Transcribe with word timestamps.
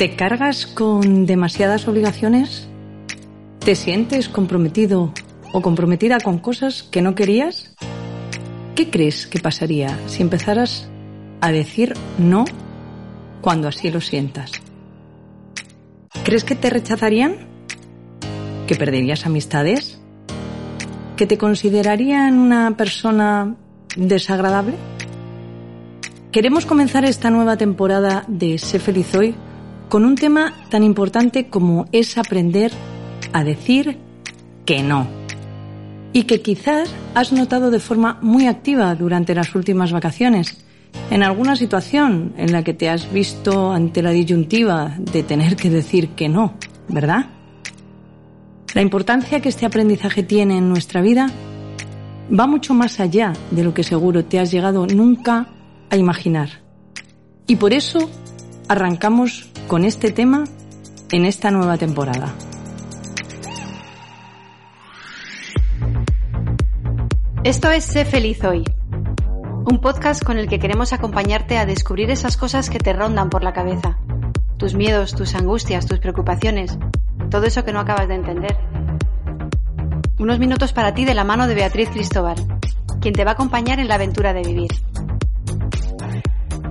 ¿Te 0.00 0.16
cargas 0.16 0.64
con 0.64 1.26
demasiadas 1.26 1.86
obligaciones? 1.86 2.66
¿Te 3.58 3.74
sientes 3.74 4.30
comprometido 4.30 5.12
o 5.52 5.60
comprometida 5.60 6.18
con 6.20 6.38
cosas 6.38 6.82
que 6.82 7.02
no 7.02 7.14
querías? 7.14 7.76
¿Qué 8.74 8.88
crees 8.88 9.26
que 9.26 9.40
pasaría 9.40 9.98
si 10.06 10.22
empezaras 10.22 10.88
a 11.42 11.52
decir 11.52 11.92
no 12.16 12.46
cuando 13.42 13.68
así 13.68 13.90
lo 13.90 14.00
sientas? 14.00 14.52
¿Crees 16.24 16.44
que 16.44 16.54
te 16.54 16.70
rechazarían? 16.70 17.34
¿Que 18.66 18.76
perderías 18.76 19.26
amistades? 19.26 20.00
¿Que 21.18 21.26
te 21.26 21.36
considerarían 21.36 22.38
una 22.38 22.74
persona 22.74 23.54
desagradable? 23.96 24.76
Queremos 26.32 26.64
comenzar 26.64 27.04
esta 27.04 27.28
nueva 27.28 27.58
temporada 27.58 28.24
de 28.28 28.56
Sé 28.56 28.78
feliz 28.78 29.14
hoy 29.14 29.34
con 29.90 30.04
un 30.04 30.14
tema 30.14 30.54
tan 30.70 30.84
importante 30.84 31.48
como 31.48 31.86
es 31.90 32.16
aprender 32.16 32.70
a 33.32 33.42
decir 33.42 33.98
que 34.64 34.84
no. 34.84 35.06
Y 36.12 36.22
que 36.22 36.40
quizás 36.40 36.94
has 37.14 37.32
notado 37.32 37.72
de 37.72 37.80
forma 37.80 38.16
muy 38.22 38.46
activa 38.46 38.94
durante 38.94 39.34
las 39.34 39.52
últimas 39.54 39.90
vacaciones, 39.90 40.64
en 41.10 41.24
alguna 41.24 41.56
situación 41.56 42.32
en 42.36 42.52
la 42.52 42.62
que 42.62 42.72
te 42.72 42.88
has 42.88 43.12
visto 43.12 43.72
ante 43.72 44.00
la 44.00 44.12
disyuntiva 44.12 44.94
de 44.96 45.24
tener 45.24 45.56
que 45.56 45.70
decir 45.70 46.10
que 46.10 46.28
no, 46.28 46.54
¿verdad? 46.88 47.26
La 48.74 48.82
importancia 48.82 49.40
que 49.40 49.48
este 49.48 49.66
aprendizaje 49.66 50.22
tiene 50.22 50.58
en 50.58 50.68
nuestra 50.68 51.02
vida 51.02 51.26
va 52.32 52.46
mucho 52.46 52.74
más 52.74 53.00
allá 53.00 53.32
de 53.50 53.64
lo 53.64 53.74
que 53.74 53.82
seguro 53.82 54.24
te 54.24 54.38
has 54.38 54.52
llegado 54.52 54.86
nunca 54.86 55.48
a 55.90 55.96
imaginar. 55.96 56.48
Y 57.48 57.56
por 57.56 57.72
eso 57.72 58.08
arrancamos 58.70 59.50
con 59.66 59.84
este 59.84 60.12
tema 60.12 60.44
en 61.10 61.24
esta 61.24 61.50
nueva 61.50 61.76
temporada. 61.76 62.32
Esto 67.42 67.72
es 67.72 67.84
Sé 67.84 68.04
feliz 68.04 68.44
hoy, 68.44 68.62
un 69.64 69.80
podcast 69.80 70.22
con 70.22 70.38
el 70.38 70.46
que 70.46 70.60
queremos 70.60 70.92
acompañarte 70.92 71.58
a 71.58 71.66
descubrir 71.66 72.12
esas 72.12 72.36
cosas 72.36 72.70
que 72.70 72.78
te 72.78 72.92
rondan 72.92 73.28
por 73.28 73.42
la 73.42 73.52
cabeza, 73.52 73.98
tus 74.56 74.76
miedos, 74.76 75.16
tus 75.16 75.34
angustias, 75.34 75.86
tus 75.86 75.98
preocupaciones, 75.98 76.78
todo 77.28 77.46
eso 77.46 77.64
que 77.64 77.72
no 77.72 77.80
acabas 77.80 78.06
de 78.06 78.14
entender. 78.14 78.56
Unos 80.20 80.38
minutos 80.38 80.72
para 80.72 80.94
ti 80.94 81.04
de 81.04 81.14
la 81.14 81.24
mano 81.24 81.48
de 81.48 81.56
Beatriz 81.56 81.88
Cristóbal, 81.88 82.36
quien 83.00 83.14
te 83.14 83.24
va 83.24 83.32
a 83.32 83.34
acompañar 83.34 83.80
en 83.80 83.88
la 83.88 83.96
aventura 83.96 84.32
de 84.32 84.42
vivir. 84.42 84.70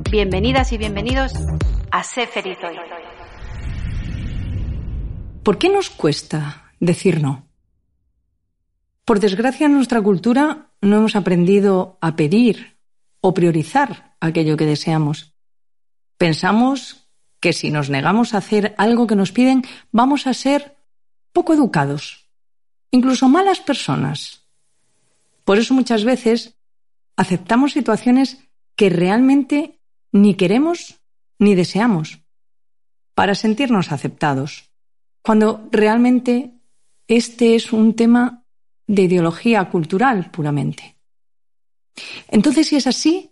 Bienvenidas 0.10 0.72
y 0.72 0.78
bienvenidos 0.78 1.34
a 1.92 2.02
hoy. 2.02 2.78
¿Por 5.44 5.58
qué 5.58 5.70
nos 5.70 5.90
cuesta 5.90 6.72
decir 6.80 7.22
no? 7.22 7.48
Por 9.06 9.20
desgracia 9.20 9.66
en 9.66 9.74
nuestra 9.74 10.02
cultura 10.02 10.72
no 10.82 10.98
hemos 10.98 11.16
aprendido 11.16 11.98
a 12.02 12.16
pedir 12.16 12.78
o 13.22 13.34
priorizar 13.34 14.16
aquello 14.20 14.58
que 14.58 14.66
deseamos. 14.66 15.34
Pensamos 16.18 17.10
que 17.40 17.54
si 17.54 17.72
nos 17.72 17.90
negamos 17.90 18.34
a 18.34 18.38
hacer 18.38 18.76
algo 18.78 19.08
que 19.08 19.16
nos 19.16 19.32
piden 19.32 19.64
vamos 19.92 20.28
a 20.28 20.34
ser 20.34 20.78
poco 21.34 21.54
educados, 21.54 22.30
incluso 22.92 23.30
malas 23.30 23.60
personas. 23.60 24.46
Por 25.46 25.58
eso 25.58 25.74
muchas 25.74 26.04
veces 26.04 26.60
aceptamos 27.16 27.74
situaciones 27.74 28.38
que 28.76 28.90
realmente 28.90 29.80
ni 30.12 30.36
queremos 30.36 30.99
ni 31.40 31.56
deseamos, 31.56 32.22
para 33.16 33.36
sentirnos 33.36 33.92
aceptados, 33.92 34.72
cuando 35.22 35.68
realmente 35.72 36.54
este 37.08 37.56
es 37.56 37.74
un 37.74 37.96
tema 37.96 38.46
de 38.88 39.04
ideología 39.04 39.70
cultural 39.70 40.30
puramente. 40.32 40.98
Entonces, 42.28 42.68
si 42.68 42.76
es 42.76 42.88
así, 42.88 43.32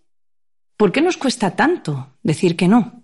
¿por 0.78 0.92
qué 0.92 1.02
nos 1.02 1.18
cuesta 1.18 1.56
tanto 1.56 2.18
decir 2.24 2.56
que 2.56 2.68
no? 2.68 3.04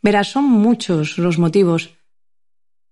Verás, 0.00 0.28
son 0.28 0.44
muchos 0.44 1.18
los 1.18 1.38
motivos, 1.38 1.96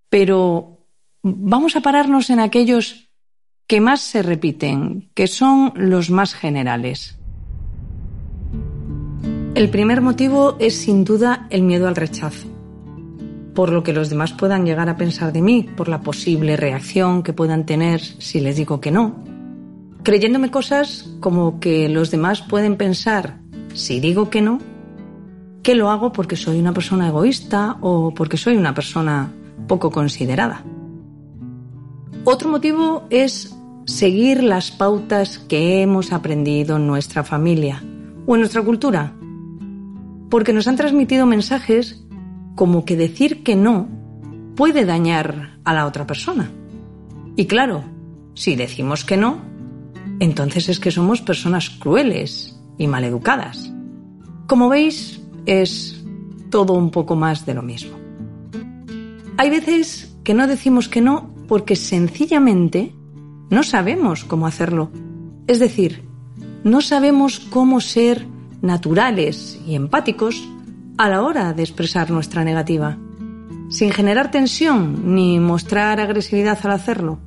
pero 0.08 0.86
vamos 1.22 1.76
a 1.76 1.80
pararnos 1.80 2.30
en 2.30 2.40
aquellos 2.40 3.10
que 3.66 3.80
más 3.80 4.00
se 4.00 4.22
repiten, 4.22 5.10
que 5.14 5.28
son 5.28 5.72
los 5.76 6.10
más 6.10 6.34
generales. 6.34 7.19
El 9.60 9.68
primer 9.68 10.00
motivo 10.00 10.56
es 10.58 10.74
sin 10.74 11.04
duda 11.04 11.46
el 11.50 11.60
miedo 11.60 11.86
al 11.86 11.94
rechazo 11.94 12.48
por 13.54 13.72
lo 13.72 13.82
que 13.82 13.92
los 13.92 14.08
demás 14.08 14.32
puedan 14.32 14.64
llegar 14.64 14.88
a 14.88 14.96
pensar 14.96 15.34
de 15.34 15.42
mí, 15.42 15.68
por 15.76 15.86
la 15.86 16.00
posible 16.00 16.56
reacción 16.56 17.22
que 17.22 17.34
puedan 17.34 17.66
tener 17.66 18.00
si 18.00 18.40
les 18.40 18.56
digo 18.56 18.80
que 18.80 18.90
no. 18.90 19.16
Creyéndome 20.02 20.50
cosas 20.50 21.10
como 21.20 21.60
que 21.60 21.90
los 21.90 22.10
demás 22.10 22.40
pueden 22.40 22.76
pensar, 22.76 23.38
si 23.74 24.00
digo 24.00 24.30
que 24.30 24.40
no, 24.40 24.60
que 25.62 25.74
lo 25.74 25.90
hago 25.90 26.10
porque 26.10 26.36
soy 26.36 26.58
una 26.58 26.72
persona 26.72 27.08
egoísta 27.08 27.76
o 27.82 28.14
porque 28.14 28.38
soy 28.38 28.56
una 28.56 28.72
persona 28.72 29.30
poco 29.68 29.90
considerada. 29.90 30.64
Otro 32.24 32.48
motivo 32.48 33.04
es 33.10 33.54
seguir 33.84 34.42
las 34.42 34.70
pautas 34.70 35.38
que 35.38 35.82
hemos 35.82 36.14
aprendido 36.14 36.76
en 36.76 36.86
nuestra 36.86 37.24
familia 37.24 37.82
o 38.26 38.36
en 38.36 38.40
nuestra 38.40 38.62
cultura, 38.62 39.12
porque 40.30 40.52
nos 40.52 40.68
han 40.68 40.76
transmitido 40.76 41.26
mensajes 41.26 42.02
como 42.54 42.84
que 42.84 42.96
decir 42.96 43.42
que 43.42 43.56
no 43.56 43.88
puede 44.56 44.84
dañar 44.84 45.58
a 45.64 45.74
la 45.74 45.86
otra 45.86 46.06
persona. 46.06 46.50
Y 47.36 47.46
claro, 47.46 47.84
si 48.34 48.56
decimos 48.56 49.04
que 49.04 49.16
no, 49.16 49.38
entonces 50.20 50.68
es 50.68 50.80
que 50.80 50.90
somos 50.90 51.20
personas 51.20 51.70
crueles 51.70 52.58
y 52.78 52.86
maleducadas. 52.86 53.72
Como 54.46 54.68
veis, 54.68 55.20
es 55.46 56.04
todo 56.50 56.74
un 56.74 56.90
poco 56.90 57.16
más 57.16 57.46
de 57.46 57.54
lo 57.54 57.62
mismo. 57.62 57.96
Hay 59.36 59.50
veces 59.50 60.14
que 60.22 60.34
no 60.34 60.46
decimos 60.46 60.88
que 60.88 61.00
no 61.00 61.34
porque 61.48 61.76
sencillamente 61.76 62.94
no 63.48 63.62
sabemos 63.62 64.24
cómo 64.24 64.46
hacerlo. 64.46 64.90
Es 65.46 65.58
decir, 65.58 66.04
no 66.62 66.80
sabemos 66.80 67.40
cómo 67.40 67.80
ser 67.80 68.26
naturales 68.62 69.60
y 69.66 69.74
empáticos 69.74 70.48
a 70.98 71.08
la 71.08 71.22
hora 71.22 71.52
de 71.52 71.62
expresar 71.62 72.10
nuestra 72.10 72.44
negativa, 72.44 72.98
sin 73.70 73.90
generar 73.90 74.30
tensión 74.30 75.14
ni 75.14 75.38
mostrar 75.40 76.00
agresividad 76.00 76.58
al 76.64 76.72
hacerlo. 76.72 77.18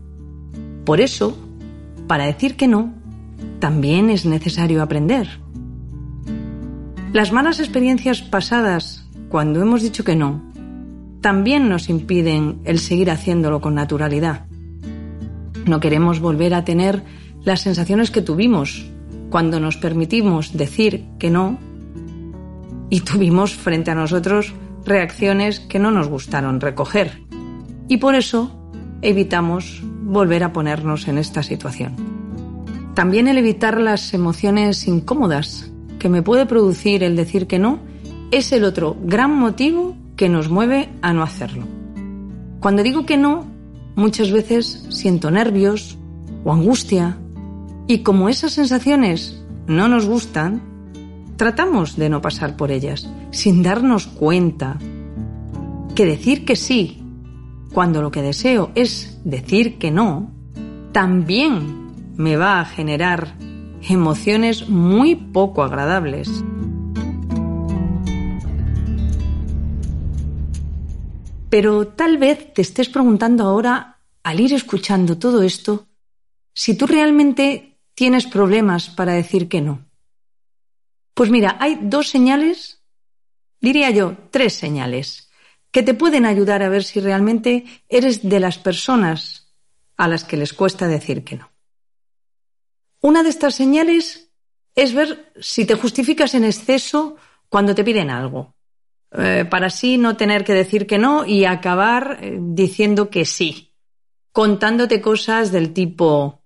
Por 0.86 1.02
eso, 1.02 1.38
para 2.08 2.26
decir 2.26 2.56
que 2.56 2.68
no, 2.68 2.94
también 3.60 4.10
es 4.10 4.26
necesario 4.26 4.84
aprender. 4.84 5.28
Las 7.14 7.32
malas 7.32 7.60
experiencias 7.60 8.22
pasadas, 8.22 9.08
cuando 9.30 9.62
hemos 9.62 9.82
dicho 9.82 10.04
que 10.04 10.16
no, 10.16 10.42
también 11.22 11.70
nos 11.70 11.90
impiden 11.90 12.60
el 12.66 12.80
seguir 12.80 13.10
haciéndolo 13.10 13.62
con 13.62 13.76
naturalidad. 13.76 14.46
No 15.66 15.80
queremos 15.80 16.20
volver 16.20 16.54
a 16.54 16.66
tener 16.66 17.04
las 17.46 17.62
sensaciones 17.62 18.12
que 18.12 18.22
tuvimos 18.22 18.92
cuando 19.34 19.60
nos 19.60 19.78
permitimos 19.78 20.56
decir 20.56 21.06
que 21.18 21.32
no 21.32 21.58
y 22.92 23.00
tuvimos 23.00 23.56
frente 23.56 23.90
a 23.90 23.96
nosotros 23.96 24.54
reacciones 24.86 25.60
que 25.60 25.80
no 25.80 25.90
nos 25.90 26.08
gustaron 26.08 26.62
recoger. 26.62 27.24
Y 27.88 27.98
por 27.98 28.14
eso 28.14 28.56
evitamos 29.02 29.82
volver 30.04 30.44
a 30.44 30.54
ponernos 30.54 31.08
en 31.08 31.18
esta 31.18 31.42
situación. 31.42 31.96
También 32.94 33.28
el 33.28 33.40
evitar 33.40 33.82
las 33.82 34.14
emociones 34.14 34.88
incómodas 34.88 35.72
que 35.98 36.10
me 36.10 36.22
puede 36.22 36.46
producir 36.46 37.02
el 37.02 37.16
decir 37.16 37.48
que 37.48 37.58
no 37.58 37.80
es 38.30 38.52
el 38.52 38.64
otro 38.64 38.96
gran 39.04 39.36
motivo 39.36 39.98
que 40.16 40.30
nos 40.30 40.50
mueve 40.50 40.90
a 41.02 41.12
no 41.12 41.24
hacerlo. 41.24 41.66
Cuando 42.60 42.84
digo 42.84 43.08
que 43.08 43.18
no, 43.18 43.48
muchas 43.96 44.32
veces 44.32 44.86
siento 44.92 45.32
nervios 45.32 45.98
o 46.44 46.54
angustia 46.54 47.18
y 47.88 48.00
como 48.00 48.30
esas 48.30 48.54
sensaciones 48.54 49.44
no 49.68 49.88
nos 49.88 50.06
gustan, 50.06 50.62
tratamos 51.38 51.96
de 51.96 52.10
no 52.10 52.22
pasar 52.22 52.56
por 52.56 52.72
ellas, 52.72 53.10
sin 53.32 53.64
darnos 53.64 54.08
cuenta 54.08 54.78
que 55.96 56.06
decir 56.06 56.46
que 56.46 56.56
sí 56.56 57.04
cuando 57.74 58.02
lo 58.02 58.12
que 58.12 58.22
deseo 58.22 58.72
es 58.76 59.20
decir 59.24 59.78
que 59.78 59.92
no, 59.92 60.32
también 60.92 62.14
me 62.16 62.38
va 62.38 62.60
a 62.60 62.66
generar 62.66 63.36
emociones 63.90 64.70
muy 64.70 65.16
poco 65.16 65.64
agradables. 65.64 66.30
Pero 71.50 71.88
tal 71.88 72.18
vez 72.18 72.54
te 72.54 72.62
estés 72.62 72.90
preguntando 72.90 73.44
ahora, 73.44 74.00
al 74.24 74.40
ir 74.40 74.54
escuchando 74.54 75.18
todo 75.18 75.44
esto, 75.44 75.88
si 76.54 76.76
tú 76.76 76.88
realmente 76.88 77.73
tienes 77.96 78.26
problemas 78.26 78.90
para 78.90 79.14
decir 79.14 79.50
que 79.50 79.62
no. 79.62 79.86
Pues 81.14 81.30
mira, 81.30 81.58
hay 81.60 81.78
dos 81.82 82.10
señales, 82.10 82.84
diría 83.60 83.90
yo, 83.92 84.18
tres 84.32 84.54
señales, 84.54 85.30
que 85.72 85.84
te 85.84 85.94
pueden 85.94 86.26
ayudar 86.26 86.64
a 86.64 86.70
ver 86.70 86.84
si 86.84 87.00
realmente 87.00 87.66
eres 87.90 88.28
de 88.28 88.40
las 88.40 88.58
personas 88.58 89.54
a 89.98 90.08
las 90.08 90.24
que 90.24 90.38
les 90.38 90.54
cuesta 90.54 90.88
decir 90.88 91.24
que 91.24 91.38
no. 91.38 91.52
Una 93.02 93.24
de 93.24 93.30
estas 93.30 93.56
señales 93.56 94.32
es 94.76 94.94
ver 94.94 95.32
si 95.40 95.66
te 95.66 95.76
justificas 95.76 96.36
en 96.36 96.46
exceso 96.46 97.18
cuando 97.50 97.76
te 97.76 97.84
piden 97.84 98.10
algo, 98.10 98.56
eh, 99.12 99.46
para 99.50 99.68
así 99.68 99.98
no 99.98 100.18
tener 100.18 100.44
que 100.44 100.54
decir 100.54 100.88
que 100.88 100.98
no 100.98 101.26
y 101.26 101.46
acabar 101.46 102.20
eh, 102.22 102.38
diciendo 102.40 103.10
que 103.10 103.26
sí, 103.26 103.76
contándote 104.32 105.02
cosas 105.02 105.52
del 105.52 105.74
tipo, 105.74 106.43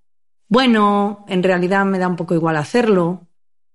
bueno, 0.48 1.26
en 1.28 1.44
realidad 1.44 1.86
me 1.86 2.00
da 2.00 2.08
un 2.08 2.16
poco 2.16 2.34
igual 2.34 2.58
hacerlo, 2.58 3.28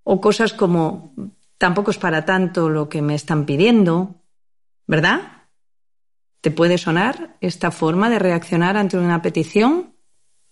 o 0.04 0.20
cosas 0.20 0.52
como, 0.52 1.14
tampoco 1.58 1.90
es 1.90 1.98
para 1.98 2.24
tanto 2.24 2.68
lo 2.68 2.88
que 2.88 3.02
me 3.02 3.14
están 3.14 3.46
pidiendo, 3.46 4.22
¿verdad? 4.86 5.48
¿Te 6.40 6.50
puede 6.50 6.78
sonar 6.78 7.36
esta 7.40 7.70
forma 7.70 8.10
de 8.10 8.18
reaccionar 8.18 8.76
ante 8.76 8.98
una 8.98 9.22
petición 9.22 9.94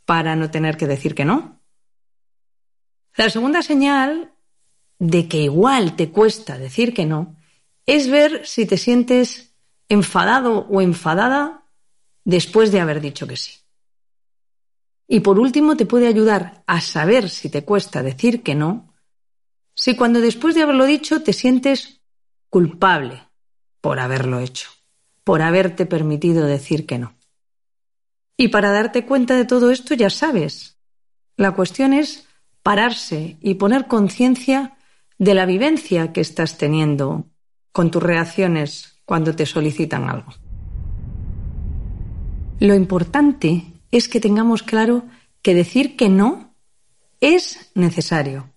para 0.04 0.36
no 0.36 0.50
tener 0.50 0.76
que 0.76 0.86
decir 0.86 1.14
que 1.14 1.24
no? 1.24 1.60
La 3.16 3.28
segunda 3.28 3.62
señal 3.62 4.32
de 4.98 5.26
que 5.28 5.38
igual 5.38 5.96
te 5.96 6.10
cuesta 6.10 6.58
decir 6.58 6.94
que 6.94 7.06
no 7.06 7.36
es 7.86 8.08
ver 8.08 8.46
si 8.46 8.66
te 8.66 8.76
sientes 8.76 9.56
enfadado 9.88 10.66
o 10.70 10.80
enfadada 10.80 11.64
después 12.24 12.70
de 12.70 12.80
haber 12.80 13.00
dicho 13.00 13.26
que 13.26 13.36
sí. 13.36 13.59
Y 15.12 15.20
por 15.20 15.40
último, 15.40 15.76
te 15.76 15.86
puede 15.86 16.06
ayudar 16.06 16.62
a 16.68 16.80
saber 16.80 17.30
si 17.30 17.50
te 17.50 17.64
cuesta 17.64 18.00
decir 18.00 18.44
que 18.44 18.54
no, 18.54 18.94
si 19.74 19.96
cuando 19.96 20.20
después 20.20 20.54
de 20.54 20.62
haberlo 20.62 20.86
dicho 20.86 21.24
te 21.24 21.32
sientes 21.32 22.00
culpable 22.48 23.24
por 23.80 23.98
haberlo 23.98 24.38
hecho, 24.38 24.70
por 25.24 25.42
haberte 25.42 25.84
permitido 25.84 26.46
decir 26.46 26.86
que 26.86 26.98
no. 26.98 27.16
Y 28.36 28.48
para 28.48 28.70
darte 28.70 29.04
cuenta 29.04 29.34
de 29.34 29.44
todo 29.44 29.72
esto 29.72 29.94
ya 29.94 30.10
sabes, 30.10 30.78
la 31.36 31.56
cuestión 31.56 31.92
es 31.92 32.28
pararse 32.62 33.36
y 33.40 33.54
poner 33.54 33.88
conciencia 33.88 34.78
de 35.18 35.34
la 35.34 35.44
vivencia 35.44 36.12
que 36.12 36.20
estás 36.20 36.56
teniendo 36.56 37.26
con 37.72 37.90
tus 37.90 38.02
reacciones 38.02 39.02
cuando 39.04 39.34
te 39.34 39.44
solicitan 39.44 40.08
algo. 40.08 40.32
Lo 42.60 42.76
importante 42.76 43.69
es 43.90 44.08
que 44.08 44.20
tengamos 44.20 44.62
claro 44.62 45.04
que 45.42 45.54
decir 45.54 45.96
que 45.96 46.08
no 46.08 46.54
es 47.20 47.70
necesario, 47.74 48.50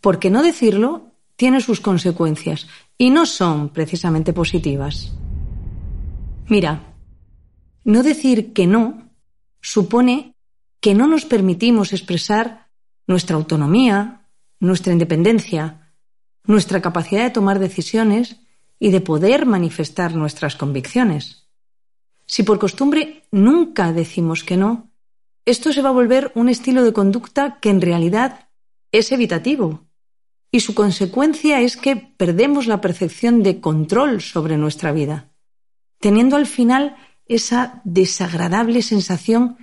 porque 0.00 0.30
no 0.30 0.42
decirlo 0.42 1.12
tiene 1.36 1.60
sus 1.60 1.80
consecuencias 1.80 2.68
y 2.98 3.10
no 3.10 3.26
son 3.26 3.70
precisamente 3.70 4.32
positivas. 4.32 5.12
Mira, 6.48 6.94
no 7.84 8.02
decir 8.02 8.52
que 8.52 8.66
no 8.66 9.10
supone 9.60 10.34
que 10.80 10.94
no 10.94 11.06
nos 11.06 11.24
permitimos 11.24 11.92
expresar 11.92 12.68
nuestra 13.06 13.36
autonomía, 13.36 14.28
nuestra 14.58 14.92
independencia, 14.92 15.92
nuestra 16.44 16.80
capacidad 16.80 17.22
de 17.22 17.30
tomar 17.30 17.58
decisiones 17.58 18.36
y 18.78 18.90
de 18.90 19.00
poder 19.00 19.46
manifestar 19.46 20.14
nuestras 20.14 20.56
convicciones. 20.56 21.39
Si 22.30 22.44
por 22.44 22.60
costumbre 22.60 23.24
nunca 23.32 23.92
decimos 23.92 24.44
que 24.44 24.56
no, 24.56 24.88
esto 25.44 25.72
se 25.72 25.82
va 25.82 25.88
a 25.88 25.98
volver 26.00 26.30
un 26.36 26.48
estilo 26.48 26.84
de 26.84 26.92
conducta 26.92 27.58
que 27.60 27.70
en 27.70 27.80
realidad 27.80 28.46
es 28.92 29.10
evitativo. 29.10 29.82
Y 30.52 30.60
su 30.60 30.76
consecuencia 30.76 31.60
es 31.60 31.76
que 31.76 31.96
perdemos 31.96 32.68
la 32.68 32.80
percepción 32.80 33.42
de 33.42 33.60
control 33.60 34.20
sobre 34.22 34.56
nuestra 34.56 34.92
vida, 34.92 35.32
teniendo 35.98 36.36
al 36.36 36.46
final 36.46 36.94
esa 37.26 37.82
desagradable 37.82 38.82
sensación 38.82 39.56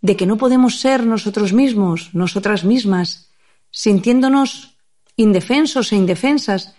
de 0.00 0.16
que 0.16 0.26
no 0.26 0.36
podemos 0.36 0.78
ser 0.78 1.04
nosotros 1.04 1.52
mismos, 1.52 2.14
nosotras 2.14 2.62
mismas, 2.62 3.32
sintiéndonos 3.72 4.78
indefensos 5.16 5.90
e 5.90 5.96
indefensas 5.96 6.76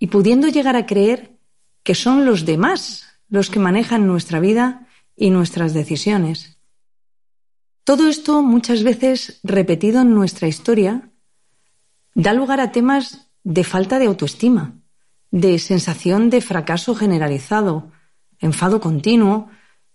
y 0.00 0.08
pudiendo 0.08 0.48
llegar 0.48 0.74
a 0.74 0.86
creer 0.86 1.38
que 1.84 1.94
son 1.94 2.24
los 2.24 2.44
demás 2.44 3.09
los 3.30 3.48
que 3.48 3.60
manejan 3.60 4.06
nuestra 4.06 4.40
vida 4.40 4.86
y 5.16 5.30
nuestras 5.30 5.72
decisiones. 5.72 6.58
Todo 7.84 8.08
esto, 8.08 8.42
muchas 8.42 8.82
veces 8.82 9.40
repetido 9.42 10.02
en 10.02 10.14
nuestra 10.14 10.48
historia, 10.48 11.10
da 12.14 12.34
lugar 12.34 12.60
a 12.60 12.72
temas 12.72 13.30
de 13.42 13.64
falta 13.64 13.98
de 13.98 14.06
autoestima, 14.06 14.74
de 15.30 15.58
sensación 15.58 16.28
de 16.28 16.40
fracaso 16.40 16.94
generalizado, 16.94 17.90
enfado 18.38 18.80
continuo, 18.80 19.48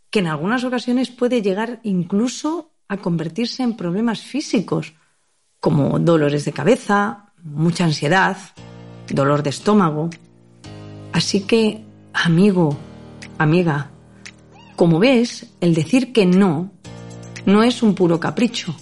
que 0.10 0.20
en 0.20 0.28
algunas 0.28 0.64
ocasiones 0.64 1.10
puede 1.12 1.42
llegar 1.42 1.80
incluso 1.84 2.72
a 2.88 2.98
convertirse 2.98 3.64
en 3.64 3.76
problemas 3.76 4.22
físicos, 4.22 4.94
como 5.60 6.00
dolores 6.00 6.46
de 6.46 6.54
cabeza, 6.54 7.34
mucha 7.44 7.86
ansiedad, 7.86 8.38
dolor 9.10 9.44
de 9.44 9.50
estómago. 9.50 10.10
Así 11.12 11.42
que, 11.42 11.84
amigo, 12.14 12.78
amiga, 13.38 13.92
como 14.76 15.00
ves, 15.00 15.54
el 15.62 15.74
decir 15.74 16.14
que 16.14 16.26
no 16.26 16.72
no 17.46 17.64
es 17.64 17.84
un 17.84 17.94
puro 17.96 18.20
capricho, 18.20 18.76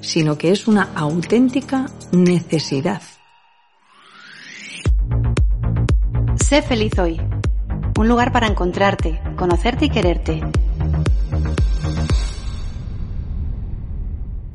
sino 0.00 0.38
que 0.38 0.52
es 0.52 0.68
una 0.68 0.90
auténtica 0.94 1.86
necesidad. 2.12 3.02
Sé 6.36 6.62
feliz 6.62 6.98
hoy 6.98 7.20
un 7.98 8.08
lugar 8.08 8.32
para 8.32 8.46
encontrarte, 8.46 9.20
conocerte 9.36 9.86
y 9.86 9.90
quererte. 9.90 10.40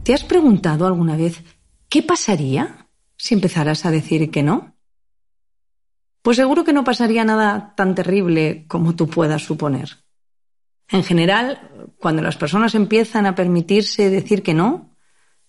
¿Te 0.04 0.14
has 0.14 0.24
preguntado 0.24 0.88
alguna 0.88 1.18
vez 1.18 1.44
qué 1.90 2.02
pasaría 2.02 2.88
si 3.18 3.34
empezaras 3.34 3.86
a 3.86 3.92
decir 3.92 4.32
que 4.32 4.44
no? 4.44 4.73
Pues 6.24 6.38
seguro 6.38 6.64
que 6.64 6.72
no 6.72 6.86
pasaría 6.86 7.26
nada 7.26 7.74
tan 7.76 7.94
terrible 7.96 8.66
como 8.70 8.96
tú 8.96 9.08
puedas 9.08 9.44
suponer. 9.44 9.90
En 10.88 11.04
general, 11.04 11.92
cuando 12.00 12.22
las 12.22 12.38
personas 12.38 12.76
empiezan 12.76 13.26
a 13.26 13.36
permitirse 13.36 14.10
decir 14.10 14.42
que 14.42 14.54
no, 14.54 14.96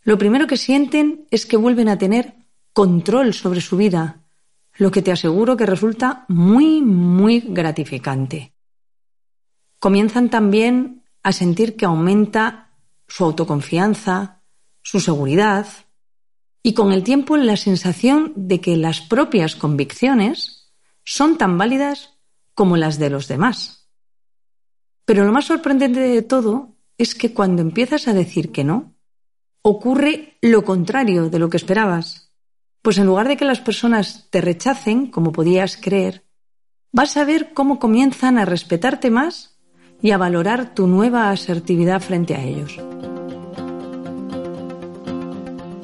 lo 0.02 0.18
primero 0.18 0.48
que 0.48 0.56
sienten 0.56 1.26
es 1.30 1.46
que 1.46 1.56
vuelven 1.56 1.88
a 1.88 1.96
tener 1.96 2.34
control 2.72 3.34
sobre 3.34 3.60
su 3.60 3.76
vida 3.76 4.24
lo 4.76 4.90
que 4.90 5.00
te 5.00 5.12
aseguro 5.12 5.56
que 5.56 5.64
resulta 5.64 6.24
muy, 6.26 6.82
muy 6.82 7.38
gratificante. 7.40 8.52
Comienzan 9.78 10.28
también 10.28 11.04
a 11.22 11.30
sentir 11.30 11.76
que 11.76 11.84
aumenta 11.84 12.72
su 13.06 13.24
autoconfianza, 13.24 14.42
su 14.82 14.98
seguridad 14.98 15.68
y 16.64 16.74
con 16.74 16.92
el 16.92 17.04
tiempo 17.04 17.36
la 17.36 17.56
sensación 17.56 18.32
de 18.34 18.60
que 18.60 18.76
las 18.76 19.00
propias 19.02 19.54
convicciones 19.54 20.63
son 21.04 21.38
tan 21.38 21.58
válidas 21.58 22.14
como 22.54 22.76
las 22.76 22.98
de 22.98 23.10
los 23.10 23.28
demás. 23.28 23.90
Pero 25.04 25.24
lo 25.24 25.32
más 25.32 25.46
sorprendente 25.46 26.00
de 26.00 26.22
todo 26.22 26.76
es 26.96 27.14
que 27.14 27.34
cuando 27.34 27.62
empiezas 27.62 28.08
a 28.08 28.14
decir 28.14 28.52
que 28.52 28.64
no, 28.64 28.94
ocurre 29.62 30.36
lo 30.40 30.64
contrario 30.64 31.30
de 31.30 31.38
lo 31.38 31.48
que 31.48 31.56
esperabas. 31.56 32.32
Pues 32.82 32.98
en 32.98 33.06
lugar 33.06 33.28
de 33.28 33.36
que 33.36 33.44
las 33.44 33.60
personas 33.60 34.28
te 34.30 34.40
rechacen, 34.40 35.06
como 35.10 35.32
podías 35.32 35.76
creer, 35.76 36.24
vas 36.92 37.16
a 37.16 37.24
ver 37.24 37.52
cómo 37.54 37.78
comienzan 37.78 38.38
a 38.38 38.44
respetarte 38.44 39.10
más 39.10 39.58
y 40.02 40.10
a 40.10 40.18
valorar 40.18 40.74
tu 40.74 40.86
nueva 40.86 41.30
asertividad 41.30 42.00
frente 42.00 42.34
a 42.34 42.42
ellos. 42.42 42.78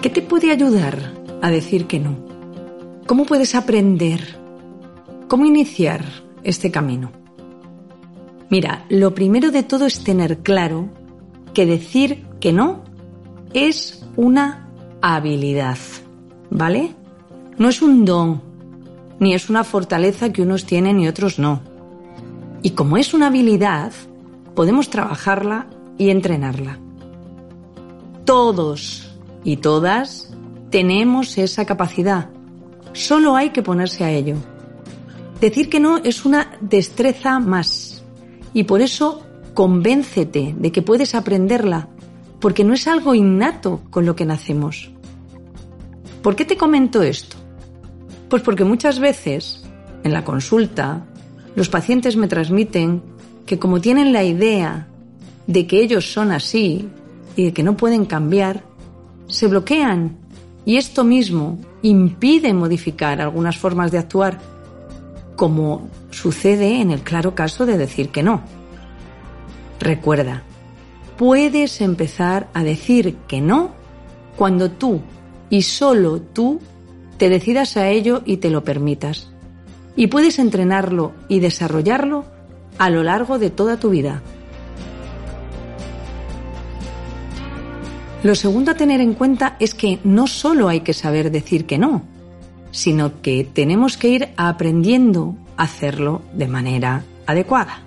¿Qué 0.02 0.10
te 0.10 0.22
puede 0.22 0.50
ayudar 0.50 1.14
a 1.42 1.50
decir 1.50 1.86
que 1.86 1.98
no? 1.98 2.18
¿Cómo 3.06 3.24
puedes 3.24 3.54
aprender? 3.54 4.38
¿Cómo 5.30 5.46
iniciar 5.46 6.04
este 6.42 6.72
camino? 6.72 7.12
Mira, 8.48 8.84
lo 8.88 9.14
primero 9.14 9.52
de 9.52 9.62
todo 9.62 9.86
es 9.86 10.02
tener 10.02 10.38
claro 10.38 10.88
que 11.54 11.66
decir 11.66 12.26
que 12.40 12.52
no 12.52 12.82
es 13.54 14.04
una 14.16 14.68
habilidad. 15.00 15.78
¿vale? 16.50 16.96
No 17.58 17.68
es 17.68 17.80
un 17.80 18.04
don, 18.04 18.42
ni 19.20 19.32
es 19.32 19.48
una 19.48 19.62
fortaleza 19.62 20.32
que 20.32 20.42
unos 20.42 20.64
tienen 20.64 20.98
y 20.98 21.06
otros 21.06 21.38
no. 21.38 21.60
Y 22.62 22.70
como 22.70 22.96
es 22.96 23.14
una 23.14 23.28
habilidad, 23.28 23.92
podemos 24.56 24.90
trabajarla 24.90 25.68
y 25.96 26.10
entrenarla. 26.10 26.80
Todos 28.24 29.16
y 29.44 29.58
todas 29.58 30.34
tenemos 30.70 31.38
esa 31.38 31.64
capacidad. 31.66 32.30
Solo 32.94 33.36
hay 33.36 33.50
que 33.50 33.62
ponerse 33.62 34.02
a 34.02 34.10
ello. 34.10 34.34
Decir 35.40 35.70
que 35.70 35.80
no 35.80 35.98
es 35.98 36.24
una 36.24 36.52
destreza 36.60 37.38
más. 37.38 38.02
Y 38.52 38.64
por 38.64 38.82
eso 38.82 39.22
convéncete 39.54 40.54
de 40.58 40.72
que 40.72 40.82
puedes 40.82 41.14
aprenderla, 41.14 41.88
porque 42.40 42.64
no 42.64 42.74
es 42.74 42.86
algo 42.86 43.14
innato 43.14 43.80
con 43.90 44.06
lo 44.06 44.16
que 44.16 44.24
nacemos. 44.24 44.90
¿Por 46.22 46.36
qué 46.36 46.44
te 46.44 46.56
comento 46.56 47.02
esto? 47.02 47.36
Pues 48.28 48.42
porque 48.42 48.64
muchas 48.64 48.98
veces, 49.00 49.64
en 50.04 50.12
la 50.12 50.24
consulta, 50.24 51.06
los 51.56 51.68
pacientes 51.68 52.16
me 52.16 52.28
transmiten 52.28 53.02
que 53.46 53.58
como 53.58 53.80
tienen 53.80 54.12
la 54.12 54.22
idea 54.22 54.88
de 55.46 55.66
que 55.66 55.80
ellos 55.80 56.12
son 56.12 56.30
así 56.30 56.88
y 57.34 57.46
de 57.46 57.52
que 57.52 57.62
no 57.62 57.76
pueden 57.76 58.04
cambiar, 58.04 58.62
se 59.26 59.48
bloquean 59.48 60.16
y 60.64 60.76
esto 60.76 61.04
mismo 61.04 61.58
impide 61.82 62.52
modificar 62.52 63.20
algunas 63.20 63.56
formas 63.56 63.90
de 63.90 63.98
actuar, 63.98 64.38
como 65.40 65.88
sucede 66.10 66.82
en 66.82 66.90
el 66.90 67.00
claro 67.00 67.34
caso 67.34 67.64
de 67.64 67.78
decir 67.78 68.10
que 68.10 68.22
no. 68.22 68.42
Recuerda, 69.80 70.42
puedes 71.16 71.80
empezar 71.80 72.50
a 72.52 72.62
decir 72.62 73.16
que 73.26 73.40
no 73.40 73.70
cuando 74.36 74.70
tú 74.70 75.00
y 75.48 75.62
solo 75.62 76.20
tú 76.20 76.60
te 77.16 77.30
decidas 77.30 77.78
a 77.78 77.88
ello 77.88 78.20
y 78.26 78.36
te 78.36 78.50
lo 78.50 78.64
permitas. 78.64 79.30
Y 79.96 80.08
puedes 80.08 80.38
entrenarlo 80.38 81.14
y 81.26 81.40
desarrollarlo 81.40 82.26
a 82.76 82.90
lo 82.90 83.02
largo 83.02 83.38
de 83.38 83.48
toda 83.48 83.80
tu 83.80 83.88
vida. 83.88 84.20
Lo 88.22 88.34
segundo 88.34 88.72
a 88.72 88.74
tener 88.74 89.00
en 89.00 89.14
cuenta 89.14 89.56
es 89.58 89.72
que 89.72 90.00
no 90.04 90.26
solo 90.26 90.68
hay 90.68 90.80
que 90.80 90.92
saber 90.92 91.30
decir 91.30 91.64
que 91.64 91.78
no, 91.78 92.02
sino 92.70 93.20
que 93.22 93.44
tenemos 93.44 93.96
que 93.96 94.08
ir 94.08 94.28
aprendiendo 94.36 95.34
a 95.56 95.64
hacerlo 95.64 96.22
de 96.32 96.48
manera 96.48 97.04
adecuada. 97.26 97.82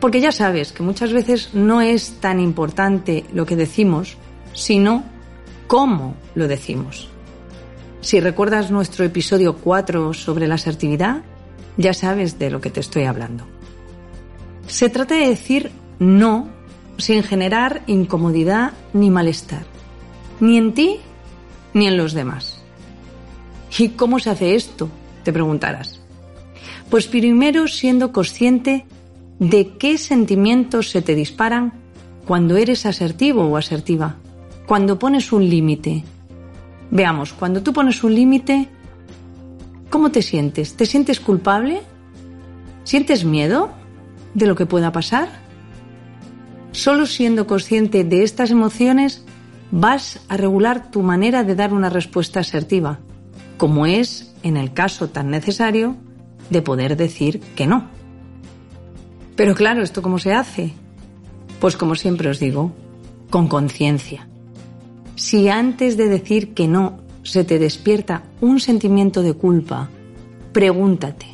Porque 0.00 0.20
ya 0.20 0.32
sabes 0.32 0.72
que 0.72 0.82
muchas 0.82 1.12
veces 1.12 1.54
no 1.54 1.80
es 1.80 2.20
tan 2.20 2.40
importante 2.40 3.24
lo 3.32 3.46
que 3.46 3.56
decimos, 3.56 4.16
sino 4.52 5.04
cómo 5.66 6.14
lo 6.34 6.48
decimos. 6.48 7.08
Si 8.00 8.20
recuerdas 8.20 8.70
nuestro 8.70 9.04
episodio 9.04 9.56
4 9.56 10.12
sobre 10.14 10.46
la 10.46 10.54
asertividad, 10.56 11.22
ya 11.76 11.92
sabes 11.92 12.38
de 12.38 12.50
lo 12.50 12.60
que 12.60 12.70
te 12.70 12.80
estoy 12.80 13.04
hablando. 13.04 13.44
Se 14.66 14.88
trata 14.88 15.14
de 15.14 15.28
decir 15.28 15.70
no 15.98 16.48
sin 16.98 17.22
generar 17.22 17.82
incomodidad 17.86 18.72
ni 18.92 19.10
malestar, 19.10 19.64
ni 20.40 20.56
en 20.56 20.72
ti 20.74 21.00
ni 21.74 21.86
en 21.86 21.96
los 21.96 22.12
demás. 22.12 22.55
¿Y 23.78 23.90
cómo 23.90 24.18
se 24.18 24.30
hace 24.30 24.54
esto? 24.54 24.88
Te 25.22 25.32
preguntarás. 25.32 26.00
Pues 26.90 27.06
primero 27.06 27.68
siendo 27.68 28.12
consciente 28.12 28.86
de 29.38 29.76
qué 29.76 29.98
sentimientos 29.98 30.90
se 30.90 31.02
te 31.02 31.14
disparan 31.14 31.74
cuando 32.26 32.56
eres 32.56 32.86
asertivo 32.86 33.44
o 33.44 33.56
asertiva, 33.56 34.16
cuando 34.66 34.98
pones 34.98 35.32
un 35.32 35.48
límite, 35.48 36.04
Veamos, 36.90 37.32
cuando 37.32 37.62
tú 37.62 37.72
pones 37.72 38.04
un 38.04 38.14
límite, 38.14 38.68
¿cómo 39.90 40.10
te 40.10 40.22
sientes? 40.22 40.76
¿Te 40.76 40.86
sientes 40.86 41.20
culpable? 41.20 41.82
¿Sientes 42.84 43.24
miedo 43.24 43.72
de 44.34 44.46
lo 44.46 44.54
que 44.54 44.66
pueda 44.66 44.92
pasar? 44.92 45.28
Solo 46.72 47.06
siendo 47.06 47.46
consciente 47.46 48.04
de 48.04 48.22
estas 48.22 48.50
emociones 48.50 49.24
vas 49.70 50.20
a 50.28 50.36
regular 50.36 50.90
tu 50.90 51.02
manera 51.02 51.42
de 51.42 51.56
dar 51.56 51.72
una 51.72 51.90
respuesta 51.90 52.40
asertiva, 52.40 53.00
como 53.56 53.86
es, 53.86 54.34
en 54.42 54.56
el 54.56 54.72
caso 54.72 55.08
tan 55.08 55.30
necesario, 55.30 55.96
de 56.50 56.62
poder 56.62 56.96
decir 56.96 57.40
que 57.54 57.66
no. 57.66 57.88
Pero 59.34 59.54
claro, 59.54 59.82
¿esto 59.82 60.02
cómo 60.02 60.18
se 60.18 60.32
hace? 60.32 60.72
Pues 61.60 61.76
como 61.76 61.94
siempre 61.94 62.28
os 62.28 62.38
digo, 62.38 62.72
con 63.30 63.48
conciencia. 63.48 64.28
Si 65.14 65.48
antes 65.48 65.96
de 65.96 66.08
decir 66.08 66.54
que 66.54 66.68
no 66.68 66.98
se 67.22 67.44
te 67.44 67.58
despierta 67.58 68.24
un 68.40 68.60
sentimiento 68.60 69.22
de 69.22 69.34
culpa, 69.34 69.88
pregúntate, 70.52 71.26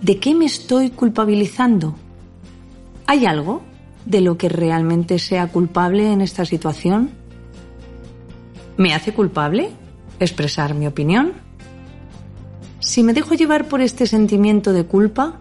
¿de 0.00 0.18
qué 0.18 0.34
me 0.34 0.46
estoy 0.46 0.90
culpabilizando? 0.90 1.94
¿Hay 3.06 3.26
algo 3.26 3.62
de 4.04 4.20
lo 4.20 4.38
que 4.38 4.48
realmente 4.48 5.18
sea 5.18 5.48
culpable 5.48 6.12
en 6.12 6.20
esta 6.20 6.44
situación? 6.44 7.10
¿Me 8.76 8.94
hace 8.94 9.12
culpable 9.12 9.70
expresar 10.20 10.74
mi 10.74 10.86
opinión? 10.86 11.32
Si 12.80 13.02
me 13.02 13.12
dejo 13.12 13.34
llevar 13.34 13.68
por 13.68 13.80
este 13.80 14.06
sentimiento 14.06 14.72
de 14.72 14.84
culpa, 14.84 15.40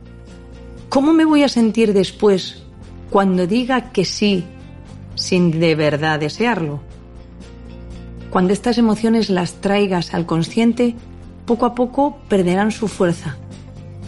¿cómo 0.90 1.14
me 1.14 1.26
voy 1.26 1.44
a 1.44 1.50
sentir 1.50 1.94
después 1.94 2.64
cuando 3.10 3.48
diga 3.48 3.92
que 3.92 4.06
sí 4.06 4.44
sin 5.16 5.60
de 5.60 5.76
verdad 5.76 6.20
desearlo? 6.20 6.82
Cuando 8.30 8.54
estas 8.54 8.78
emociones 8.78 9.30
las 9.30 9.62
traigas 9.62 10.14
al 10.14 10.26
consciente, 10.26 10.96
poco 11.46 11.66
a 11.66 11.76
poco 11.76 12.18
perderán 12.28 12.72
su 12.72 12.88
fuerza 12.88 13.38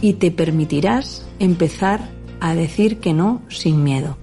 y 0.00 0.14
te 0.14 0.30
permitirás 0.30 1.26
empezar 1.38 2.08
a 2.40 2.54
decir 2.54 3.00
que 3.00 3.14
no 3.14 3.42
sin 3.48 3.82
miedo. 3.82 4.16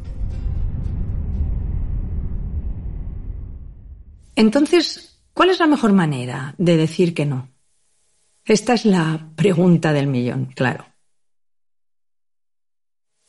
Entonces, 4.35 5.04
¿cuál 5.35 5.51
es 5.51 5.59
la 5.59 5.67
mejor 5.67 5.93
manera 5.93 6.55
de 6.57 6.77
decir 6.77 7.13
que 7.13 7.27
no? 7.27 7.49
Esta 8.43 8.73
es 8.73 8.85
la 8.85 9.29
pregunta 9.35 9.93
del 9.93 10.07
millón, 10.07 10.47
claro. 10.55 10.85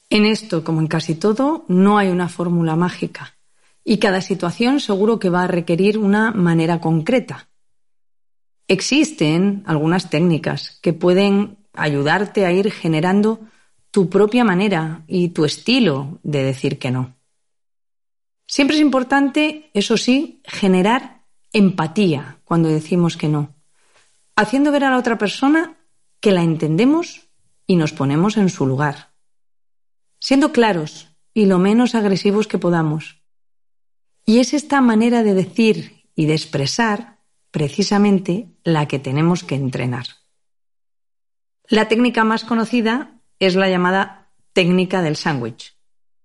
En 0.08 0.24
esto, 0.24 0.64
como 0.64 0.80
en 0.80 0.86
casi 0.86 1.16
todo, 1.16 1.66
no 1.68 1.98
hay 1.98 2.08
una 2.08 2.30
fórmula 2.30 2.76
mágica 2.76 3.36
y 3.84 3.98
cada 3.98 4.20
situación 4.20 4.80
seguro 4.80 5.18
que 5.18 5.30
va 5.30 5.44
a 5.44 5.48
requerir 5.48 5.98
una 5.98 6.30
manera 6.30 6.80
concreta. 6.80 7.48
Existen 8.68 9.62
algunas 9.66 10.10
técnicas 10.10 10.78
que 10.82 10.92
pueden 10.92 11.58
ayudarte 11.72 12.46
a 12.46 12.52
ir 12.52 12.70
generando 12.72 13.40
tu 13.90 14.08
propia 14.10 14.44
manera 14.44 15.04
y 15.06 15.30
tu 15.30 15.44
estilo 15.44 16.18
de 16.22 16.42
decir 16.42 16.78
que 16.78 16.90
no. 16.90 17.16
Siempre 18.46 18.76
es 18.76 18.82
importante, 18.82 19.70
eso 19.74 19.96
sí, 19.96 20.40
generar 20.44 21.15
empatía 21.56 22.38
cuando 22.44 22.68
decimos 22.68 23.16
que 23.16 23.28
no, 23.28 23.54
haciendo 24.36 24.70
ver 24.72 24.84
a 24.84 24.90
la 24.90 24.98
otra 24.98 25.16
persona 25.16 25.78
que 26.20 26.30
la 26.30 26.42
entendemos 26.42 27.30
y 27.66 27.76
nos 27.76 27.92
ponemos 27.92 28.36
en 28.36 28.50
su 28.50 28.66
lugar, 28.66 29.14
siendo 30.20 30.52
claros 30.52 31.16
y 31.32 31.46
lo 31.46 31.58
menos 31.58 31.94
agresivos 31.94 32.46
que 32.46 32.58
podamos, 32.58 33.22
y 34.26 34.40
es 34.40 34.52
esta 34.52 34.82
manera 34.82 35.22
de 35.22 35.32
decir 35.32 36.04
y 36.14 36.26
de 36.26 36.34
expresar 36.34 37.20
precisamente 37.50 38.50
la 38.62 38.86
que 38.86 38.98
tenemos 38.98 39.42
que 39.42 39.54
entrenar. 39.54 40.06
La 41.68 41.88
técnica 41.88 42.22
más 42.22 42.44
conocida 42.44 43.22
es 43.38 43.54
la 43.54 43.70
llamada 43.70 44.30
técnica 44.52 45.00
del 45.00 45.16
sándwich. 45.16 45.74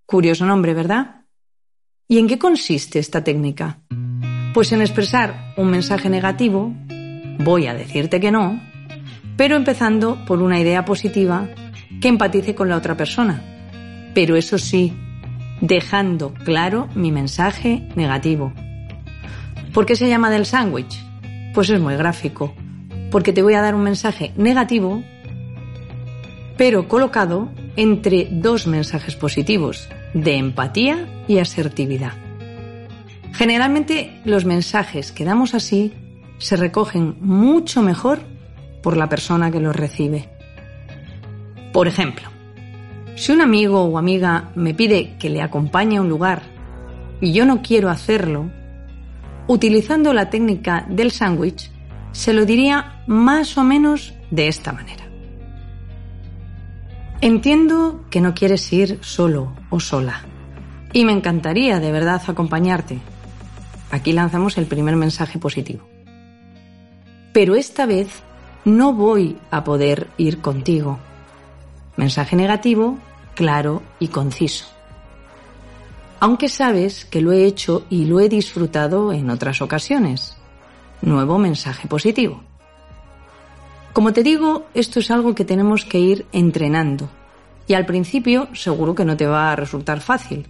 Curioso 0.06 0.46
nombre, 0.46 0.74
¿verdad? 0.74 1.26
¿Y 2.10 2.18
en 2.18 2.28
qué 2.28 2.38
consiste 2.38 3.00
esta 3.00 3.24
técnica? 3.24 3.80
Pues 4.54 4.74
en 4.74 4.82
expresar 4.82 5.54
un 5.56 5.70
mensaje 5.70 6.10
negativo, 6.10 6.74
voy 7.40 7.68
a 7.68 7.74
decirte 7.74 8.20
que 8.20 8.32
no, 8.32 8.62
pero 9.38 9.56
empezando 9.56 10.26
por 10.26 10.42
una 10.42 10.60
idea 10.60 10.84
positiva 10.84 11.48
que 12.02 12.10
empatice 12.10 12.54
con 12.54 12.68
la 12.68 12.76
otra 12.76 12.98
persona. 12.98 13.42
Pero 14.14 14.36
eso 14.36 14.58
sí, 14.58 14.94
dejando 15.62 16.34
claro 16.34 16.90
mi 16.96 17.14
mensaje 17.14 17.88
negativo. 17.96 18.52
¿Por 19.74 19.86
qué 19.86 19.96
se 19.96 20.10
llama 20.10 20.30
del 20.30 20.46
sándwich? 20.46 21.02
Pues 21.54 21.70
es 21.70 21.80
muy 21.80 21.96
gráfico, 21.96 22.54
porque 23.10 23.32
te 23.32 23.42
voy 23.42 23.54
a 23.54 23.62
dar 23.62 23.74
un 23.74 23.84
mensaje 23.84 24.34
negativo, 24.36 25.02
pero 26.58 26.90
colocado 26.90 27.50
entre 27.78 28.28
dos 28.30 28.68
mensajes 28.68 29.16
positivos, 29.16 29.88
de 30.14 30.36
empatía 30.36 31.08
y 31.30 31.38
asertividad. 31.38 32.31
Generalmente 33.42 34.22
los 34.24 34.46
mensajes 34.46 35.12
que 35.12 35.26
damos 35.26 35.56
así 35.56 35.94
se 36.38 36.56
recogen 36.58 37.16
mucho 37.22 37.82
mejor 37.82 38.20
por 38.84 38.96
la 38.96 39.10
persona 39.10 39.50
que 39.50 39.60
los 39.60 39.76
recibe. 39.76 40.30
Por 41.74 41.88
ejemplo, 41.88 42.30
si 43.16 43.32
un 43.32 43.42
amigo 43.42 43.82
o 43.84 43.98
amiga 43.98 44.52
me 44.54 44.76
pide 44.76 45.18
que 45.18 45.32
le 45.32 45.42
acompañe 45.42 45.98
a 45.98 46.02
un 46.02 46.08
lugar 46.08 46.44
y 47.20 47.34
yo 47.34 47.48
no 47.48 47.64
quiero 47.64 47.90
hacerlo, 47.90 48.52
utilizando 49.48 50.14
la 50.14 50.30
técnica 50.30 50.86
del 50.88 51.10
sándwich, 51.10 51.72
se 52.12 52.34
lo 52.34 52.46
diría 52.46 53.02
más 53.08 53.58
o 53.58 53.64
menos 53.64 54.14
de 54.30 54.50
esta 54.50 54.72
manera. 54.72 55.06
Entiendo 57.22 58.06
que 58.12 58.22
no 58.22 58.36
quieres 58.36 58.72
ir 58.72 59.00
solo 59.02 59.56
o 59.72 59.80
sola. 59.80 60.26
Y 60.94 61.06
me 61.06 61.14
encantaría 61.14 61.80
de 61.80 61.92
verdad 61.92 62.22
acompañarte. 62.28 63.00
Aquí 63.92 64.14
lanzamos 64.14 64.58
el 64.58 64.66
primer 64.66 64.96
mensaje 64.96 65.38
positivo. 65.38 65.86
Pero 67.34 67.56
esta 67.56 67.86
vez 67.86 68.24
no 68.64 68.94
voy 68.94 69.38
a 69.52 69.64
poder 69.64 70.08
ir 70.18 70.40
contigo. 70.40 70.98
Mensaje 71.98 72.36
negativo, 72.36 72.98
claro 73.36 73.84
y 74.00 74.08
conciso. 74.08 74.66
Aunque 76.20 76.50
sabes 76.50 77.06
que 77.06 77.22
lo 77.22 77.32
he 77.32 77.46
hecho 77.46 77.86
y 77.90 78.06
lo 78.06 78.20
he 78.20 78.30
disfrutado 78.30 79.12
en 79.12 79.30
otras 79.30 79.62
ocasiones. 79.62 80.38
Nuevo 81.02 81.38
mensaje 81.38 81.88
positivo. 81.88 82.44
Como 83.94 84.14
te 84.14 84.24
digo, 84.24 84.68
esto 84.74 85.00
es 85.00 85.12
algo 85.12 85.36
que 85.36 85.46
tenemos 85.46 85.84
que 85.84 86.00
ir 86.00 86.26
entrenando. 86.32 87.10
Y 87.68 87.74
al 87.74 87.86
principio 87.86 88.48
seguro 88.54 88.96
que 88.96 89.04
no 89.04 89.18
te 89.18 89.26
va 89.26 89.52
a 89.52 89.56
resultar 89.56 90.00
fácil. 90.00 90.48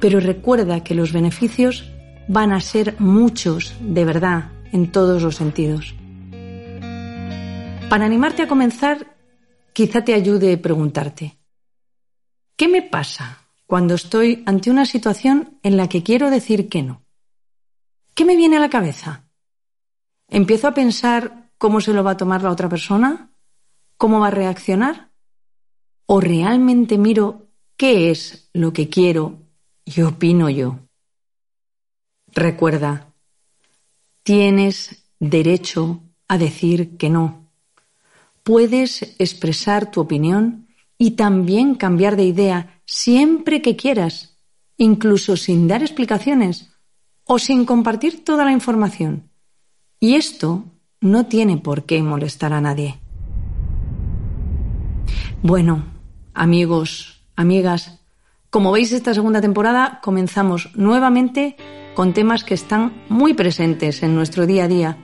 Pero 0.00 0.18
recuerda 0.18 0.82
que 0.82 0.94
los 0.94 1.12
beneficios 1.12 1.92
van 2.28 2.52
a 2.52 2.60
ser 2.60 2.96
muchos, 2.98 3.74
de 3.80 4.04
verdad, 4.04 4.50
en 4.72 4.90
todos 4.90 5.22
los 5.22 5.36
sentidos. 5.36 5.94
Para 7.88 8.04
animarte 8.04 8.42
a 8.42 8.48
comenzar, 8.48 9.16
quizá 9.72 10.02
te 10.02 10.14
ayude 10.14 10.58
preguntarte, 10.58 11.38
¿qué 12.56 12.68
me 12.68 12.82
pasa 12.82 13.38
cuando 13.66 13.94
estoy 13.94 14.42
ante 14.46 14.70
una 14.70 14.86
situación 14.86 15.58
en 15.62 15.76
la 15.76 15.88
que 15.88 16.02
quiero 16.02 16.30
decir 16.30 16.68
que 16.68 16.82
no? 16.82 17.02
¿Qué 18.14 18.24
me 18.24 18.36
viene 18.36 18.56
a 18.56 18.60
la 18.60 18.70
cabeza? 18.70 19.28
¿Empiezo 20.28 20.66
a 20.68 20.74
pensar 20.74 21.52
cómo 21.58 21.80
se 21.80 21.92
lo 21.92 22.02
va 22.02 22.12
a 22.12 22.16
tomar 22.16 22.42
la 22.42 22.50
otra 22.50 22.68
persona? 22.68 23.30
¿Cómo 23.96 24.20
va 24.20 24.28
a 24.28 24.32
reaccionar? 24.32 25.12
¿O 26.06 26.20
realmente 26.20 26.98
miro 26.98 27.48
qué 27.76 28.10
es 28.10 28.50
lo 28.52 28.72
que 28.72 28.88
quiero 28.88 29.42
y 29.84 30.02
opino 30.02 30.50
yo? 30.50 30.85
Recuerda, 32.36 33.14
tienes 34.22 35.06
derecho 35.18 36.02
a 36.28 36.36
decir 36.36 36.98
que 36.98 37.08
no. 37.08 37.48
Puedes 38.42 39.14
expresar 39.18 39.90
tu 39.90 40.02
opinión 40.02 40.68
y 40.98 41.12
también 41.12 41.76
cambiar 41.76 42.14
de 42.14 42.24
idea 42.24 42.82
siempre 42.84 43.62
que 43.62 43.74
quieras, 43.74 44.36
incluso 44.76 45.38
sin 45.38 45.66
dar 45.66 45.80
explicaciones 45.80 46.74
o 47.24 47.38
sin 47.38 47.64
compartir 47.64 48.22
toda 48.22 48.44
la 48.44 48.52
información. 48.52 49.30
Y 49.98 50.16
esto 50.16 50.66
no 51.00 51.24
tiene 51.24 51.56
por 51.56 51.84
qué 51.84 52.02
molestar 52.02 52.52
a 52.52 52.60
nadie. 52.60 52.98
Bueno, 55.42 55.86
amigos, 56.34 57.22
amigas, 57.34 57.98
como 58.50 58.72
veis 58.72 58.92
esta 58.92 59.14
segunda 59.14 59.40
temporada 59.40 60.00
comenzamos 60.02 60.70
nuevamente 60.76 61.56
con 61.96 62.12
temas 62.12 62.44
que 62.44 62.52
están 62.52 62.92
muy 63.08 63.32
presentes 63.32 64.02
en 64.02 64.14
nuestro 64.14 64.46
día 64.46 64.64
a 64.64 64.68
día 64.68 64.98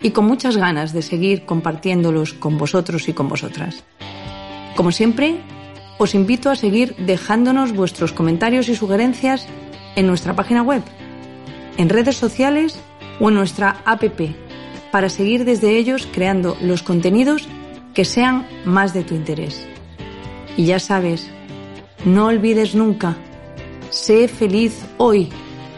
y 0.00 0.12
con 0.12 0.24
muchas 0.24 0.56
ganas 0.56 0.94
de 0.94 1.02
seguir 1.02 1.44
compartiéndolos 1.44 2.32
con 2.32 2.56
vosotros 2.56 3.10
y 3.10 3.12
con 3.12 3.28
vosotras. 3.28 3.84
Como 4.74 4.90
siempre, 4.90 5.36
os 5.98 6.14
invito 6.14 6.48
a 6.48 6.56
seguir 6.56 6.96
dejándonos 6.96 7.72
vuestros 7.72 8.12
comentarios 8.12 8.70
y 8.70 8.74
sugerencias 8.74 9.46
en 9.96 10.06
nuestra 10.06 10.34
página 10.34 10.62
web, 10.62 10.82
en 11.76 11.90
redes 11.90 12.16
sociales 12.16 12.80
o 13.20 13.28
en 13.28 13.34
nuestra 13.34 13.82
app 13.84 14.02
para 14.90 15.10
seguir 15.10 15.44
desde 15.44 15.76
ellos 15.76 16.08
creando 16.10 16.56
los 16.62 16.82
contenidos 16.82 17.48
que 17.92 18.06
sean 18.06 18.46
más 18.64 18.94
de 18.94 19.04
tu 19.04 19.14
interés. 19.14 19.68
Y 20.56 20.64
ya 20.64 20.78
sabes, 20.78 21.30
no 22.06 22.28
olvides 22.28 22.74
nunca, 22.74 23.14
sé 23.90 24.26
feliz 24.26 24.86
hoy, 24.96 25.28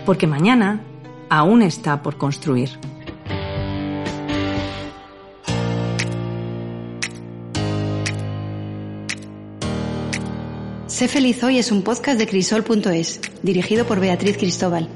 porque 0.05 0.27
mañana 0.27 0.81
aún 1.29 1.63
está 1.63 2.03
por 2.03 2.17
construir. 2.19 2.71
Sé 10.87 11.09
feliz 11.09 11.43
hoy 11.43 11.59
es 11.59 11.73
un 11.73 11.83
podcast 11.83 12.19
de 12.19 12.27
crisol.es, 12.27 13.21
dirigido 13.43 13.87
por 13.87 13.99
Beatriz 13.99 14.37
Cristóbal. 14.37 14.89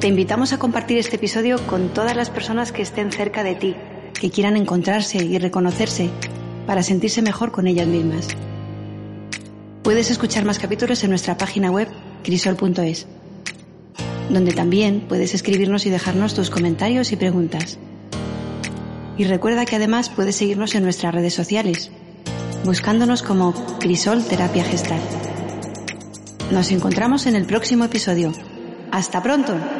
Te 0.00 0.06
invitamos 0.06 0.52
a 0.52 0.58
compartir 0.58 0.98
este 0.98 1.16
episodio 1.16 1.58
con 1.66 1.88
todas 1.88 2.14
las 2.14 2.30
personas 2.30 2.70
que 2.70 2.82
estén 2.82 3.10
cerca 3.10 3.42
de 3.42 3.54
ti, 3.54 3.74
que 4.14 4.30
quieran 4.30 4.56
encontrarse 4.56 5.24
y 5.24 5.38
reconocerse 5.38 6.10
para 6.66 6.82
sentirse 6.82 7.20
mejor 7.20 7.50
con 7.50 7.66
ellas 7.66 7.86
mismas. 7.86 8.28
Puedes 9.82 10.10
escuchar 10.10 10.44
más 10.44 10.58
capítulos 10.58 11.02
en 11.04 11.10
nuestra 11.10 11.36
página 11.36 11.70
web 11.70 11.88
crisol.es, 12.22 13.06
donde 14.30 14.52
también 14.52 15.04
puedes 15.08 15.34
escribirnos 15.34 15.86
y 15.86 15.90
dejarnos 15.90 16.34
tus 16.34 16.50
comentarios 16.50 17.12
y 17.12 17.16
preguntas. 17.16 17.78
Y 19.18 19.24
recuerda 19.24 19.66
que 19.66 19.76
además 19.76 20.08
puedes 20.08 20.36
seguirnos 20.36 20.74
en 20.74 20.84
nuestras 20.84 21.14
redes 21.14 21.34
sociales, 21.34 21.90
buscándonos 22.64 23.22
como 23.22 23.52
Crisol 23.78 24.24
Terapia 24.24 24.64
Gestal. 24.64 25.00
Nos 26.50 26.70
encontramos 26.72 27.26
en 27.26 27.36
el 27.36 27.44
próximo 27.44 27.84
episodio. 27.84 28.32
¡Hasta 28.90 29.22
pronto! 29.22 29.79